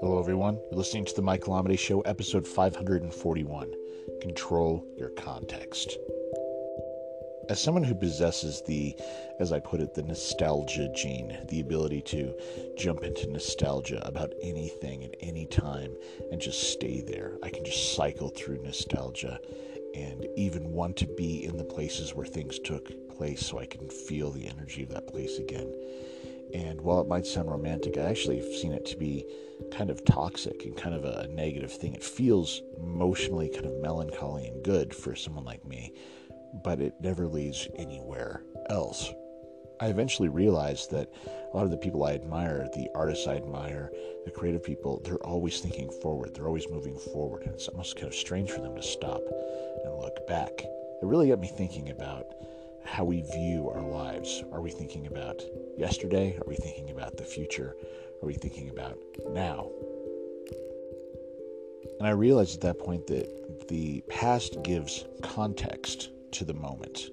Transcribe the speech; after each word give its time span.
Hello, 0.00 0.18
everyone. 0.18 0.58
You're 0.70 0.78
listening 0.78 1.04
to 1.04 1.14
the 1.14 1.20
Michael 1.20 1.52
Amidei 1.52 1.78
Show, 1.78 2.00
episode 2.00 2.46
541 2.46 3.74
Control 4.22 4.86
Your 4.96 5.10
Context. 5.10 5.98
As 7.50 7.60
someone 7.60 7.84
who 7.84 7.94
possesses 7.94 8.62
the, 8.66 8.96
as 9.38 9.52
I 9.52 9.60
put 9.60 9.82
it, 9.82 9.92
the 9.92 10.02
nostalgia 10.02 10.88
gene, 10.94 11.36
the 11.50 11.60
ability 11.60 12.00
to 12.06 12.34
jump 12.78 13.04
into 13.04 13.30
nostalgia 13.30 14.00
about 14.06 14.32
anything 14.42 15.04
at 15.04 15.14
any 15.20 15.44
time 15.44 15.94
and 16.32 16.40
just 16.40 16.72
stay 16.72 17.02
there, 17.02 17.36
I 17.42 17.50
can 17.50 17.66
just 17.66 17.94
cycle 17.94 18.30
through 18.30 18.62
nostalgia 18.62 19.38
and 19.94 20.26
even 20.36 20.72
want 20.72 20.96
to 20.96 21.06
be 21.06 21.44
in 21.44 21.58
the 21.58 21.64
places 21.64 22.14
where 22.14 22.24
things 22.24 22.58
took 22.58 22.90
place 23.18 23.44
so 23.44 23.58
I 23.58 23.66
can 23.66 23.90
feel 23.90 24.30
the 24.30 24.48
energy 24.48 24.82
of 24.84 24.90
that 24.90 25.08
place 25.08 25.38
again. 25.38 25.70
And 26.54 26.80
while 26.80 27.00
it 27.00 27.08
might 27.08 27.26
sound 27.26 27.50
romantic, 27.50 27.98
I 27.98 28.02
actually 28.02 28.38
have 28.38 28.54
seen 28.54 28.72
it 28.72 28.86
to 28.86 28.96
be 28.96 29.26
kind 29.70 29.90
of 29.90 30.04
toxic 30.04 30.64
and 30.64 30.76
kind 30.76 30.94
of 30.94 31.04
a 31.04 31.28
negative 31.28 31.72
thing. 31.72 31.94
It 31.94 32.02
feels 32.02 32.62
emotionally 32.78 33.50
kind 33.50 33.66
of 33.66 33.82
melancholy 33.82 34.46
and 34.46 34.64
good 34.64 34.94
for 34.94 35.14
someone 35.14 35.44
like 35.44 35.64
me, 35.66 35.92
but 36.64 36.80
it 36.80 36.94
never 37.00 37.26
leads 37.26 37.68
anywhere 37.76 38.42
else. 38.70 39.12
I 39.80 39.88
eventually 39.88 40.28
realized 40.28 40.90
that 40.90 41.08
a 41.52 41.56
lot 41.56 41.64
of 41.64 41.70
the 41.70 41.76
people 41.76 42.04
I 42.04 42.14
admire, 42.14 42.68
the 42.74 42.88
artists 42.94 43.26
I 43.26 43.36
admire, 43.36 43.92
the 44.24 44.30
creative 44.30 44.64
people, 44.64 45.00
they're 45.04 45.24
always 45.24 45.60
thinking 45.60 45.90
forward. 46.02 46.34
They're 46.34 46.48
always 46.48 46.68
moving 46.70 46.98
forward. 46.98 47.42
And 47.42 47.52
it's 47.54 47.68
almost 47.68 47.96
kind 47.96 48.08
of 48.08 48.14
strange 48.14 48.50
for 48.50 48.60
them 48.60 48.74
to 48.74 48.82
stop 48.82 49.22
and 49.84 49.94
look 49.94 50.26
back. 50.26 50.50
It 50.60 51.06
really 51.06 51.28
got 51.28 51.38
me 51.38 51.48
thinking 51.48 51.90
about 51.90 52.26
how 52.84 53.04
we 53.04 53.22
view 53.22 53.70
our 53.74 53.82
lives. 53.82 54.42
Are 54.52 54.60
we 54.60 54.70
thinking 54.70 55.06
about 55.06 55.42
yesterday? 55.76 56.36
Are 56.36 56.48
we 56.48 56.56
thinking 56.56 56.90
about 56.90 57.16
the 57.16 57.24
future? 57.24 57.76
Are 58.22 58.26
we 58.26 58.34
thinking 58.34 58.70
about 58.70 58.98
now? 59.30 59.70
And 61.98 62.06
I 62.06 62.10
realized 62.10 62.54
at 62.56 62.60
that 62.62 62.78
point 62.78 63.06
that 63.08 63.68
the 63.68 64.02
past 64.08 64.62
gives 64.62 65.04
context 65.22 66.10
to 66.32 66.44
the 66.44 66.54
moment. 66.54 67.10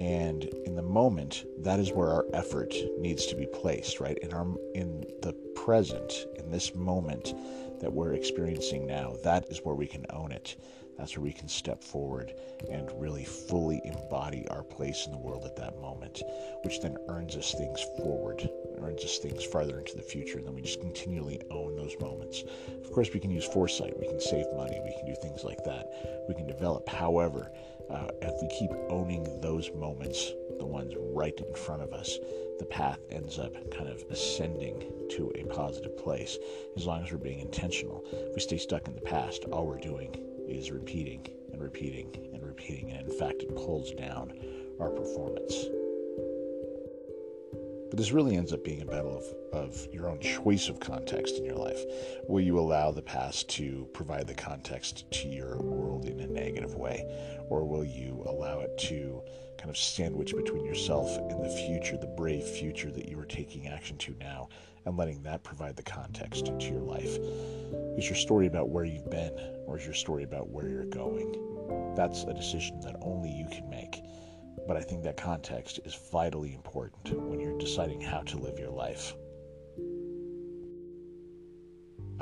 And 0.00 0.44
in 0.66 0.74
the 0.74 0.82
moment, 0.82 1.44
that 1.58 1.78
is 1.78 1.92
where 1.92 2.10
our 2.10 2.26
effort 2.32 2.74
needs 2.98 3.26
to 3.26 3.36
be 3.36 3.46
placed, 3.46 4.00
right? 4.00 4.18
In 4.18 4.32
our 4.32 4.46
in 4.74 5.02
the 5.22 5.32
present, 5.64 6.26
in 6.36 6.50
this 6.50 6.74
moment 6.74 7.32
that 7.80 7.90
we're 7.90 8.12
experiencing 8.12 8.86
now, 8.86 9.14
that 9.24 9.46
is 9.48 9.64
where 9.64 9.74
we 9.74 9.86
can 9.86 10.04
own 10.10 10.30
it. 10.30 10.56
That's 10.98 11.16
where 11.16 11.24
we 11.24 11.32
can 11.32 11.48
step 11.48 11.82
forward 11.82 12.34
and 12.70 12.90
really 13.00 13.24
fully 13.24 13.80
embody 13.82 14.46
our 14.48 14.62
place 14.62 15.06
in 15.06 15.12
the 15.12 15.18
world 15.18 15.46
at 15.46 15.56
that 15.56 15.80
moment, 15.80 16.22
which 16.64 16.80
then 16.80 16.98
earns 17.08 17.34
us 17.34 17.54
things 17.54 17.82
forward, 17.96 18.46
earns 18.78 19.04
us 19.04 19.16
things 19.16 19.42
farther 19.42 19.78
into 19.78 19.96
the 19.96 20.02
future. 20.02 20.36
And 20.36 20.46
then 20.46 20.54
we 20.54 20.60
just 20.60 20.80
continually 20.82 21.40
own 21.50 21.76
those 21.76 21.96
moments. 21.98 22.44
Of 22.68 22.92
course, 22.92 23.14
we 23.14 23.20
can 23.20 23.30
use 23.30 23.46
foresight, 23.46 23.98
we 23.98 24.06
can 24.06 24.20
save 24.20 24.46
money, 24.54 24.78
we 24.84 24.94
can 24.98 25.06
do 25.06 25.14
things 25.14 25.44
like 25.44 25.64
that, 25.64 25.86
we 26.28 26.34
can 26.34 26.46
develop. 26.46 26.86
However, 26.90 27.50
uh, 27.90 28.08
if 28.22 28.34
we 28.42 28.48
keep 28.48 28.70
owning 28.88 29.40
those 29.40 29.70
moments, 29.74 30.32
the 30.58 30.66
ones 30.66 30.94
right 30.96 31.38
in 31.38 31.54
front 31.54 31.82
of 31.82 31.92
us, 31.92 32.18
the 32.58 32.64
path 32.64 32.98
ends 33.10 33.38
up 33.38 33.52
kind 33.72 33.88
of 33.88 34.04
ascending 34.10 34.80
to 35.10 35.32
a 35.34 35.44
positive 35.44 35.96
place 35.96 36.38
as 36.76 36.86
long 36.86 37.02
as 37.02 37.12
we're 37.12 37.18
being 37.18 37.40
intentional. 37.40 38.04
If 38.12 38.34
we 38.34 38.40
stay 38.40 38.58
stuck 38.58 38.86
in 38.88 38.94
the 38.94 39.00
past, 39.00 39.44
all 39.44 39.66
we're 39.66 39.80
doing 39.80 40.14
is 40.48 40.70
repeating 40.70 41.26
and 41.52 41.62
repeating 41.62 42.14
and 42.32 42.42
repeating, 42.42 42.90
and 42.92 43.08
in 43.08 43.18
fact, 43.18 43.42
it 43.42 43.54
pulls 43.54 43.92
down 43.92 44.32
our 44.80 44.90
performance. 44.90 45.66
But 47.94 47.98
this 47.98 48.10
really 48.10 48.36
ends 48.36 48.52
up 48.52 48.64
being 48.64 48.82
a 48.82 48.86
battle 48.86 49.16
of, 49.52 49.68
of 49.68 49.86
your 49.92 50.08
own 50.08 50.18
choice 50.18 50.68
of 50.68 50.80
context 50.80 51.38
in 51.38 51.44
your 51.44 51.54
life. 51.54 51.78
Will 52.28 52.40
you 52.40 52.58
allow 52.58 52.90
the 52.90 53.02
past 53.02 53.48
to 53.50 53.88
provide 53.92 54.26
the 54.26 54.34
context 54.34 55.08
to 55.12 55.28
your 55.28 55.58
world 55.58 56.06
in 56.06 56.18
a 56.18 56.26
negative 56.26 56.74
way? 56.74 57.04
Or 57.48 57.64
will 57.64 57.84
you 57.84 58.24
allow 58.26 58.60
it 58.60 58.76
to 58.78 59.22
kind 59.58 59.70
of 59.70 59.76
sandwich 59.76 60.34
between 60.34 60.64
yourself 60.64 61.16
and 61.30 61.44
the 61.44 61.48
future, 61.48 61.96
the 61.96 62.06
brave 62.06 62.44
future 62.44 62.90
that 62.90 63.08
you 63.08 63.18
are 63.18 63.26
taking 63.26 63.68
action 63.68 63.96
to 63.98 64.14
now, 64.20 64.48
and 64.84 64.96
letting 64.96 65.22
that 65.22 65.42
provide 65.42 65.76
the 65.76 65.82
context 65.82 66.46
to 66.46 66.66
your 66.66 66.82
life? 66.82 67.18
Is 67.96 68.06
your 68.06 68.16
story 68.16 68.46
about 68.46 68.68
where 68.68 68.84
you've 68.84 69.10
been, 69.10 69.32
or 69.66 69.78
is 69.78 69.84
your 69.84 69.94
story 69.94 70.24
about 70.24 70.50
where 70.50 70.68
you're 70.68 70.84
going? 70.86 71.94
That's 71.96 72.24
a 72.24 72.34
decision 72.34 72.80
that 72.80 72.96
only 73.02 73.30
you 73.30 73.46
can 73.48 73.68
make. 73.70 74.02
But 74.66 74.76
I 74.76 74.82
think 74.82 75.02
that 75.04 75.16
context 75.16 75.80
is 75.84 75.94
vitally 76.12 76.54
important 76.54 77.20
when 77.28 77.40
you're 77.40 77.58
deciding 77.58 78.00
how 78.00 78.20
to 78.22 78.38
live 78.38 78.58
your 78.58 78.70
life. 78.70 79.14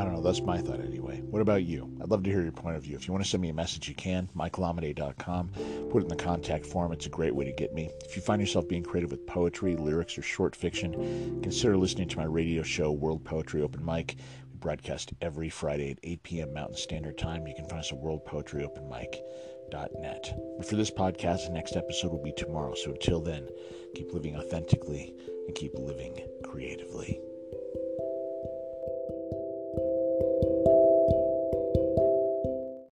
I 0.00 0.04
don't 0.04 0.14
know. 0.14 0.22
That's 0.22 0.40
my 0.40 0.56
thought 0.56 0.80
anyway. 0.80 1.20
What 1.20 1.42
about 1.42 1.64
you? 1.64 1.94
I'd 2.00 2.08
love 2.08 2.22
to 2.22 2.30
hear 2.30 2.40
your 2.40 2.52
point 2.52 2.74
of 2.74 2.82
view. 2.84 2.96
If 2.96 3.06
you 3.06 3.12
want 3.12 3.22
to 3.22 3.28
send 3.28 3.42
me 3.42 3.50
a 3.50 3.52
message, 3.52 3.86
you 3.86 3.94
can. 3.94 4.30
MichaelAmidei.com. 4.34 5.50
Put 5.90 5.98
it 5.98 6.04
in 6.04 6.08
the 6.08 6.16
contact 6.16 6.64
form. 6.64 6.92
It's 6.92 7.04
a 7.04 7.10
great 7.10 7.34
way 7.34 7.44
to 7.44 7.52
get 7.52 7.74
me. 7.74 7.90
If 8.06 8.16
you 8.16 8.22
find 8.22 8.40
yourself 8.40 8.66
being 8.66 8.82
creative 8.82 9.10
with 9.10 9.26
poetry, 9.26 9.76
lyrics, 9.76 10.16
or 10.16 10.22
short 10.22 10.56
fiction, 10.56 11.42
consider 11.42 11.76
listening 11.76 12.08
to 12.08 12.16
my 12.16 12.24
radio 12.24 12.62
show, 12.62 12.90
World 12.90 13.24
Poetry 13.26 13.60
Open 13.60 13.84
Mic. 13.84 14.16
We 14.50 14.58
broadcast 14.58 15.12
every 15.20 15.50
Friday 15.50 15.90
at 15.90 15.98
8 16.02 16.22
p.m. 16.22 16.54
Mountain 16.54 16.78
Standard 16.78 17.18
Time. 17.18 17.46
You 17.46 17.54
can 17.54 17.68
find 17.68 17.80
us 17.80 17.92
at 17.92 17.98
World 17.98 18.24
Poetry 18.24 18.66
Net. 20.00 20.32
But 20.56 20.66
for 20.66 20.76
this 20.76 20.90
podcast, 20.90 21.46
the 21.46 21.52
next 21.52 21.76
episode 21.76 22.10
will 22.10 22.22
be 22.22 22.32
tomorrow. 22.32 22.74
So 22.74 22.92
until 22.92 23.20
then, 23.20 23.46
keep 23.94 24.14
living 24.14 24.34
authentically 24.34 25.14
and 25.46 25.54
keep 25.54 25.74
living. 25.74 26.18